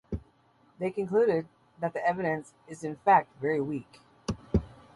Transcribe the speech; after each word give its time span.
They 0.79 0.89
concluded 0.89 1.47
that 1.79 1.93
the 1.93 2.03
evidence 2.03 2.55
is 2.67 2.83
in 2.83 2.95
fact 2.95 3.39
very 3.39 3.61
weak. 3.61 4.01